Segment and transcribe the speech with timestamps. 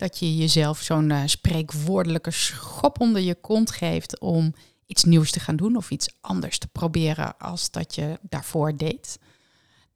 [0.00, 4.54] dat je jezelf zo'n uh, spreekwoordelijke schop onder je kont geeft om
[4.86, 9.18] iets nieuws te gaan doen of iets anders te proberen als dat je daarvoor deed?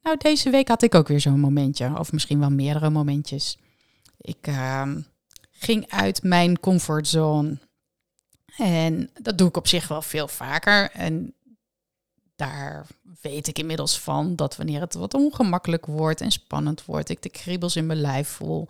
[0.02, 3.58] Nou, deze week had ik ook weer zo'n momentje, of misschien wel meerdere momentjes.
[4.18, 4.92] Ik uh,
[5.50, 7.58] ging uit mijn comfortzone.
[8.56, 10.90] En dat doe ik op zich wel veel vaker.
[10.90, 11.34] En
[12.36, 12.86] daar
[13.20, 17.28] weet ik inmiddels van dat wanneer het wat ongemakkelijk wordt en spannend wordt, ik de
[17.28, 18.68] kriebels in mijn lijf voel,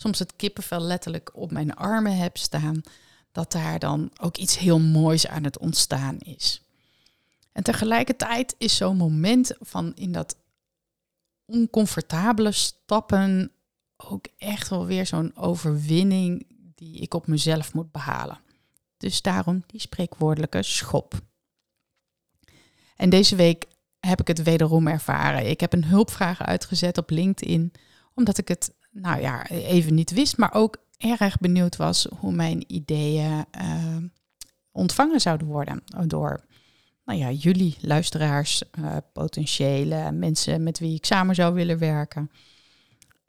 [0.00, 2.80] soms het kippenvel letterlijk op mijn armen heb staan,
[3.32, 6.62] dat daar dan ook iets heel moois aan het ontstaan is.
[7.52, 10.36] En tegelijkertijd is zo'n moment van in dat
[11.44, 13.52] oncomfortabele stappen
[13.96, 18.40] ook echt wel weer zo'n overwinning die ik op mezelf moet behalen.
[18.96, 21.20] Dus daarom die spreekwoordelijke schop.
[22.96, 23.66] En deze week
[23.98, 25.50] heb ik het wederom ervaren.
[25.50, 27.72] Ik heb een hulpvraag uitgezet op LinkedIn,
[28.14, 32.64] omdat ik het, nou ja, even niet wist, maar ook erg benieuwd was hoe mijn
[32.66, 33.96] ideeën uh,
[34.72, 36.48] ontvangen zouden worden door
[37.10, 42.30] nou ja, jullie luisteraars, uh, potentiële mensen met wie ik samen zou willen werken.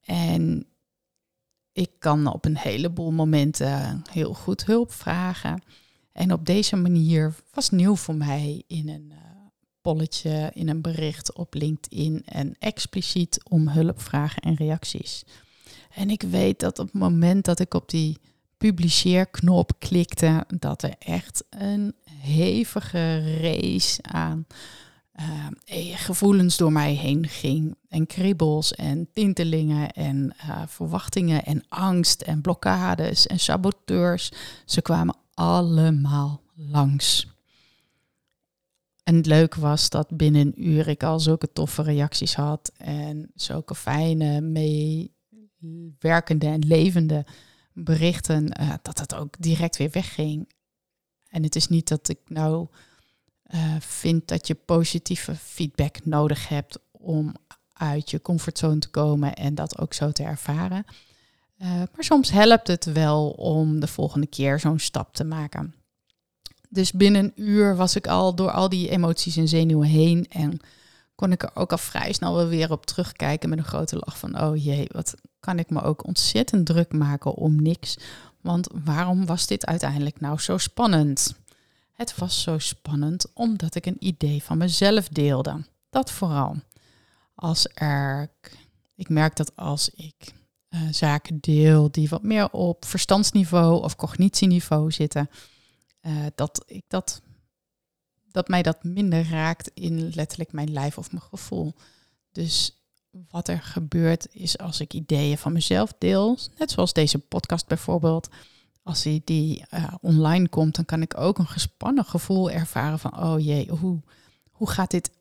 [0.01, 0.65] En
[1.71, 5.61] ik kan op een heleboel momenten heel goed hulp vragen.
[6.11, 9.17] En op deze manier was nieuw voor mij in een uh,
[9.81, 15.23] polletje, in een bericht op LinkedIn en expliciet om hulp vragen en reacties.
[15.93, 18.17] En ik weet dat op het moment dat ik op die
[18.57, 24.45] publiceerknop klikte, dat er echt een hevige race aan
[25.19, 27.75] uh, gevoelens door mij heen ging.
[27.89, 34.31] En kriebels en tintelingen en uh, verwachtingen en angst en blokkades en saboteurs.
[34.65, 37.27] Ze kwamen allemaal langs.
[39.03, 43.31] En het leuke was dat binnen een uur ik al zulke toffe reacties had en
[43.35, 44.41] zulke fijne,
[45.61, 47.25] meewerkende en levende
[47.73, 50.49] berichten, uh, dat het ook direct weer wegging.
[51.29, 52.67] En het is niet dat ik nou
[53.53, 57.35] uh, vind dat je positieve feedback nodig hebt om
[57.73, 60.85] uit je comfortzone te komen en dat ook zo te ervaren.
[61.61, 65.73] Uh, maar soms helpt het wel om de volgende keer zo'n stap te maken.
[66.69, 70.59] Dus binnen een uur was ik al door al die emoties en zenuwen heen en
[71.21, 74.41] kon ik er ook al vrij snel weer op terugkijken met een grote lach van,
[74.41, 77.97] oh jee, wat kan ik me ook ontzettend druk maken om niks.
[78.41, 81.35] Want waarom was dit uiteindelijk nou zo spannend?
[81.91, 85.65] Het was zo spannend omdat ik een idee van mezelf deelde.
[85.89, 86.55] Dat vooral.
[87.35, 88.31] Als er,
[88.95, 90.33] ik merk dat als ik
[90.69, 95.29] uh, zaken deel die wat meer op verstandsniveau of cognitieniveau zitten,
[96.01, 97.21] uh, dat ik dat,
[98.31, 101.73] dat mij dat minder raakt in letterlijk mijn lijf of mijn gevoel.
[102.31, 102.81] Dus
[103.29, 108.29] wat er gebeurt is als ik ideeën van mezelf deel, net zoals deze podcast bijvoorbeeld,
[108.83, 113.23] als die, die uh, online komt, dan kan ik ook een gespannen gevoel ervaren van,
[113.23, 113.99] oh jee, hoe,
[114.51, 115.11] hoe gaat dit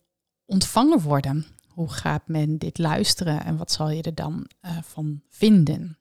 [0.44, 1.47] ontvangen worden?
[1.69, 5.98] Hoe gaat men dit luisteren en wat zal je er dan uh, van vinden?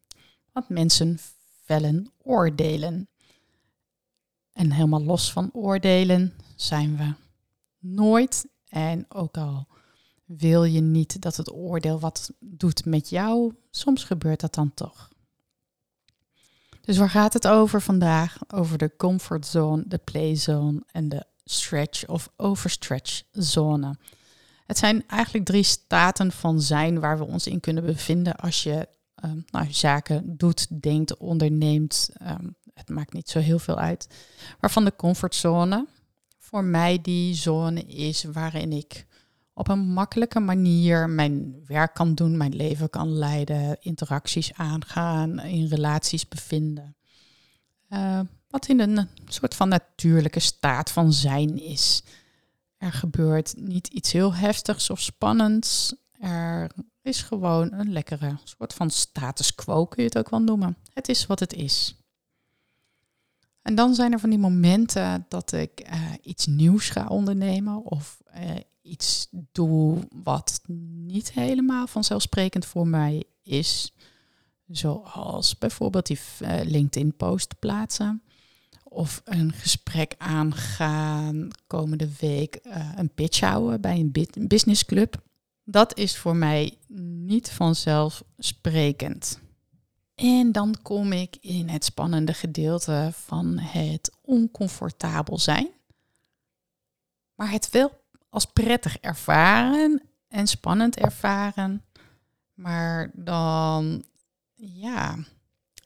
[0.52, 1.20] Want mensen
[1.64, 3.09] vellen oordelen.
[4.59, 7.14] En helemaal los van oordelen zijn we
[7.80, 8.47] nooit.
[8.68, 9.68] En ook al
[10.25, 15.09] wil je niet dat het oordeel wat doet met jou, soms gebeurt dat dan toch.
[16.81, 18.38] Dus waar gaat het over vandaag?
[18.47, 23.97] Over de comfortzone, de playzone en de stretch of overstretch zone.
[24.66, 28.88] Het zijn eigenlijk drie staten van zijn waar we ons in kunnen bevinden als je
[29.23, 32.09] um, nou, zaken doet, denkt, onderneemt.
[32.22, 34.07] Um, het maakt niet zo heel veel uit.
[34.59, 35.87] Waarvan de comfortzone
[36.37, 39.05] voor mij die zone is waarin ik
[39.53, 45.67] op een makkelijke manier mijn werk kan doen, mijn leven kan leiden, interacties aangaan, in
[45.67, 46.95] relaties bevinden.
[47.89, 48.19] Uh,
[48.49, 52.03] wat in een soort van natuurlijke staat van zijn is.
[52.77, 55.95] Er gebeurt niet iets heel heftigs of spannends.
[56.19, 56.71] Er
[57.01, 60.77] is gewoon een lekkere soort van status quo, kun je het ook wel noemen.
[60.93, 61.95] Het is wat het is.
[63.69, 68.21] En dan zijn er van die momenten dat ik uh, iets nieuws ga ondernemen of
[68.35, 70.61] uh, iets doe wat
[71.07, 73.93] niet helemaal vanzelfsprekend voor mij is.
[74.67, 78.21] Zoals bijvoorbeeld die uh, LinkedIn-post plaatsen.
[78.83, 82.59] Of een gesprek aangaan komende week.
[82.95, 85.23] Een pitch houden bij een businessclub.
[85.63, 86.77] Dat is voor mij
[87.17, 89.39] niet vanzelfsprekend.
[90.19, 95.67] En dan kom ik in het spannende gedeelte van het oncomfortabel zijn.
[97.35, 101.83] Maar het wel als prettig ervaren en spannend ervaren.
[102.53, 104.03] Maar dan,
[104.55, 105.17] ja,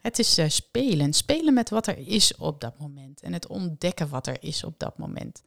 [0.01, 1.13] het is uh, spelen.
[1.13, 3.21] Spelen met wat er is op dat moment.
[3.21, 5.44] En het ontdekken wat er is op dat moment.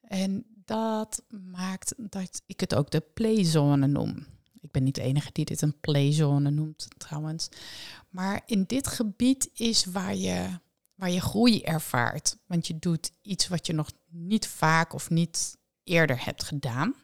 [0.00, 4.26] En dat maakt dat ik het ook de playzone noem.
[4.74, 7.48] Ben niet de enige die dit een playzone noemt trouwens.
[8.08, 10.58] Maar in dit gebied is waar je,
[10.94, 12.36] waar je groei ervaart.
[12.46, 16.94] Want je doet iets wat je nog niet vaak of niet eerder hebt gedaan.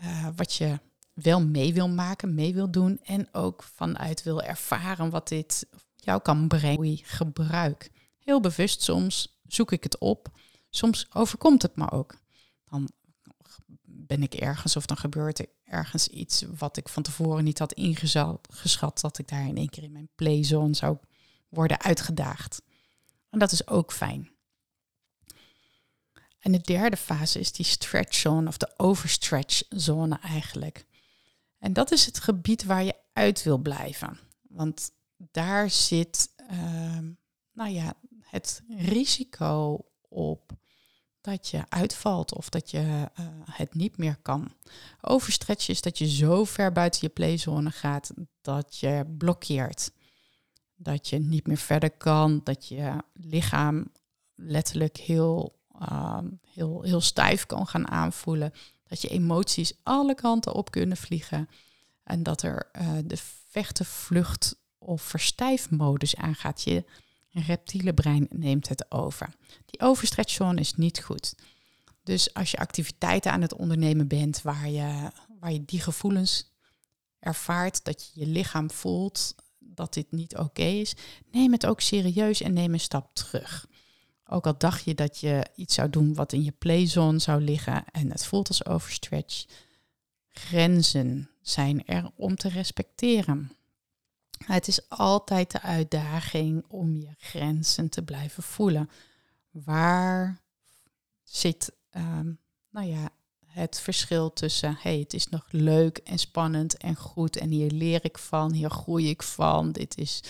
[0.00, 0.80] Uh, wat je
[1.12, 6.22] wel mee wil maken, mee wil doen en ook vanuit wil ervaren wat dit jou
[6.22, 6.98] kan brengen.
[7.02, 7.90] Gebruik.
[8.18, 10.28] Heel bewust soms zoek ik het op.
[10.70, 12.18] Soms overkomt het me ook.
[12.64, 12.88] Dan
[13.82, 17.72] ben ik ergens of dan gebeurt er ergens iets wat ik van tevoren niet had
[17.72, 20.98] ingeschat, dat ik daar in één keer in mijn playzone zou
[21.48, 22.62] worden uitgedaagd.
[23.30, 24.32] En dat is ook fijn.
[26.38, 30.86] En de derde fase is die stretch zone of de overstretch zone eigenlijk.
[31.58, 34.18] En dat is het gebied waar je uit wil blijven.
[34.42, 36.98] Want daar zit, uh,
[37.52, 40.53] nou ja, het risico op
[41.24, 44.52] dat je uitvalt of dat je uh, het niet meer kan.
[45.00, 49.92] Overstretch is dat je zo ver buiten je playzone gaat dat je blokkeert.
[50.74, 53.92] Dat je niet meer verder kan, dat je lichaam
[54.34, 56.18] letterlijk heel, uh,
[56.52, 58.52] heel, heel stijf kan gaan aanvoelen.
[58.86, 61.48] Dat je emoties alle kanten op kunnen vliegen.
[62.02, 63.18] En dat er uh, de
[63.48, 66.62] vechten, vlucht of verstijfmodus aangaat.
[66.62, 66.84] Je
[67.40, 69.34] reptiele brein neemt het over.
[69.66, 71.34] Die overstretchzone is niet goed.
[72.02, 75.10] Dus als je activiteiten aan het ondernemen bent waar je,
[75.40, 76.52] waar je die gevoelens
[77.18, 80.94] ervaart, dat je je lichaam voelt dat dit niet oké is,
[81.30, 83.66] neem het ook serieus en neem een stap terug.
[84.26, 87.84] Ook al dacht je dat je iets zou doen wat in je playzone zou liggen
[87.90, 89.44] en het voelt als overstretch,
[90.30, 93.52] grenzen zijn er om te respecteren.
[94.46, 98.90] Het is altijd de uitdaging om je grenzen te blijven voelen.
[99.50, 100.40] Waar
[101.22, 102.38] zit um,
[102.70, 103.08] nou ja,
[103.46, 108.04] het verschil tussen, hey, het is nog leuk en spannend en goed en hier leer
[108.04, 110.22] ik van, hier groei ik van, dit is,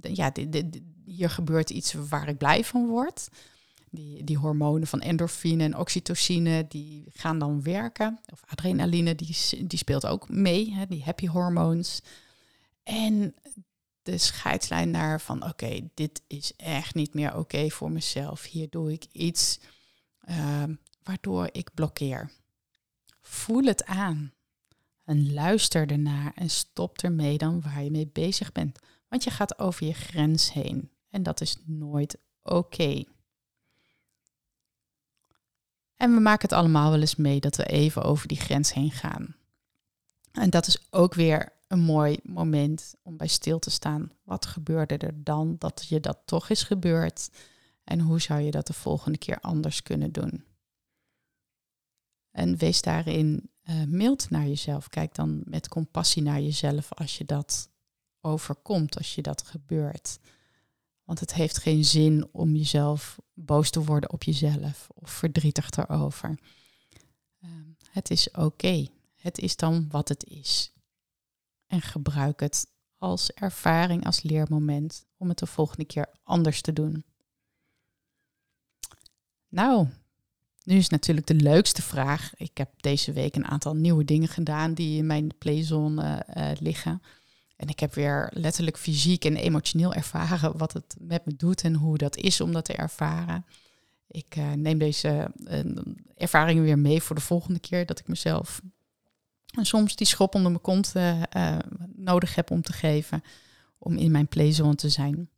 [0.00, 3.28] ja, dit, hier gebeurt iets waar ik blij van word.
[3.90, 8.18] Die, die hormonen van endorfine en oxytocine, die gaan dan werken.
[8.32, 9.36] Of adrenaline, die,
[9.66, 12.00] die speelt ook mee, hè, die happy hormoons.
[12.84, 13.34] En
[14.02, 18.44] de scheidslijn naar van oké, dit is echt niet meer oké voor mezelf.
[18.44, 19.60] Hier doe ik iets
[20.28, 20.62] uh,
[21.02, 22.30] waardoor ik blokkeer.
[23.20, 24.32] Voel het aan.
[25.04, 28.78] En luister ernaar en stop ermee dan waar je mee bezig bent.
[29.08, 30.90] Want je gaat over je grens heen.
[31.10, 33.04] En dat is nooit oké.
[35.96, 38.90] En we maken het allemaal wel eens mee dat we even over die grens heen
[38.90, 39.36] gaan.
[40.32, 44.10] En dat is ook weer een mooi moment om bij stil te staan.
[44.22, 47.30] Wat gebeurde er dan dat je dat toch is gebeurd?
[47.84, 50.44] En hoe zou je dat de volgende keer anders kunnen doen?
[52.30, 54.88] En wees daarin uh, mild naar jezelf.
[54.88, 57.68] Kijk dan met compassie naar jezelf als je dat
[58.20, 60.18] overkomt, als je dat gebeurt.
[61.04, 66.38] Want het heeft geen zin om jezelf boos te worden op jezelf of verdrietig erover.
[67.44, 67.50] Uh,
[67.90, 68.86] het is oké.
[69.14, 70.72] Het is dan wat het is.
[71.74, 72.66] En gebruik het
[72.98, 77.04] als ervaring, als leermoment om het de volgende keer anders te doen.
[79.48, 79.88] Nou,
[80.62, 82.34] nu is natuurlijk de leukste vraag.
[82.36, 87.02] Ik heb deze week een aantal nieuwe dingen gedaan die in mijn playzone uh, liggen.
[87.56, 91.74] En ik heb weer letterlijk fysiek en emotioneel ervaren wat het met me doet en
[91.74, 93.46] hoe dat is om dat te ervaren.
[94.08, 95.58] Ik uh, neem deze uh,
[96.16, 98.60] ervaringen weer mee voor de volgende keer dat ik mezelf
[99.56, 100.92] en soms die schop onder mijn kont
[101.96, 103.22] nodig heb om te geven
[103.78, 105.28] om in mijn playzone te zijn.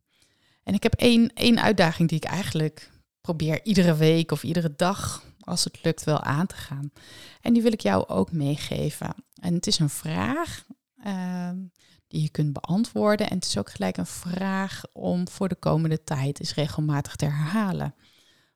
[0.63, 5.23] En ik heb één, één uitdaging die ik eigenlijk probeer iedere week of iedere dag,
[5.39, 6.91] als het lukt, wel aan te gaan.
[7.41, 9.13] En die wil ik jou ook meegeven.
[9.41, 10.65] En het is een vraag
[11.05, 11.49] uh,
[12.07, 13.29] die je kunt beantwoorden.
[13.29, 17.25] En het is ook gelijk een vraag om voor de komende tijd eens regelmatig te
[17.25, 17.95] herhalen.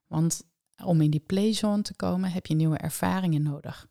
[0.08, 0.44] Want
[0.84, 3.88] om in die playzone te komen heb je nieuwe ervaringen nodig.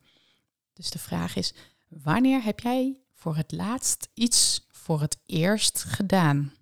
[0.80, 1.54] Dus de vraag is,
[1.88, 6.52] wanneer heb jij voor het laatst iets voor het eerst gedaan?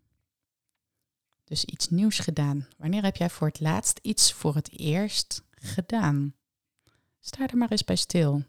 [1.44, 2.68] Dus iets nieuws gedaan.
[2.76, 6.34] Wanneer heb jij voor het laatst iets voor het eerst gedaan?
[7.20, 8.42] Sta er maar eens bij stil.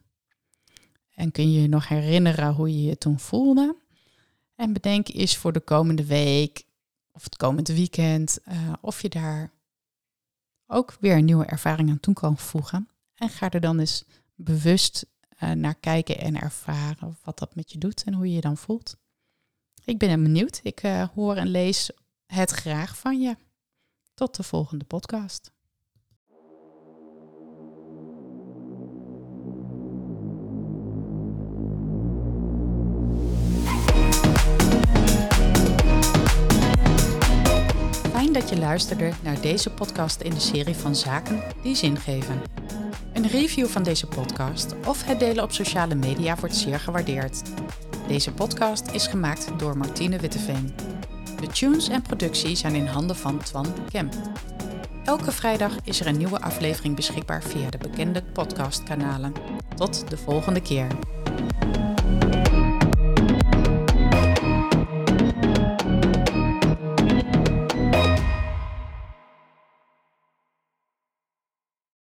[1.14, 3.76] En kun je je nog herinneren hoe je je toen voelde?
[4.56, 6.64] En bedenk eens voor de komende week
[7.12, 9.52] of het komende weekend uh, of je daar
[10.68, 12.90] ook weer een nieuwe ervaring aan toe kan voegen.
[13.16, 15.06] En ga er dan eens bewust
[15.44, 18.58] uh, naar kijken en ervaren wat dat met je doet en hoe je je dan
[18.58, 18.98] voelt.
[19.86, 20.60] Ik ben benieuwd.
[20.64, 21.92] Ik uh, hoor en lees
[22.26, 23.36] het graag van je.
[24.14, 25.52] Tot de volgende podcast.
[38.12, 42.42] Fijn dat je luisterde naar deze podcast in de serie van Zaken die zin geven.
[43.20, 47.42] Een review van deze podcast of het delen op sociale media wordt zeer gewaardeerd.
[48.08, 50.74] Deze podcast is gemaakt door Martine Witteveen.
[51.42, 54.14] De tunes en productie zijn in handen van Twan Kemp.
[55.04, 59.34] Elke vrijdag is er een nieuwe aflevering beschikbaar via de bekende podcastkanalen.
[59.76, 60.88] Tot de volgende keer.